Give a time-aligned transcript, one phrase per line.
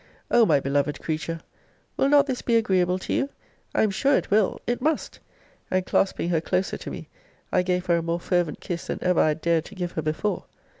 [0.31, 1.41] O my beloved creature,
[1.95, 3.29] will not this be agreeable to you?
[3.75, 5.19] I am sure it will it must
[5.69, 7.07] and clasping her closer to me,
[7.51, 10.01] I gave her a more fervent kiss than ever I had dared to give her
[10.01, 10.45] before.